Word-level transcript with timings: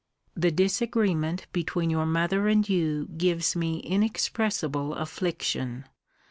The 0.35 0.49
disagreement 0.49 1.45
between 1.53 1.91
your 1.91 2.07
mother 2.07 2.47
and 2.47 2.67
you 2.67 3.07
gives 3.17 3.55
me 3.55 3.81
inexpressible 3.81 4.95
affliction. 4.95 5.85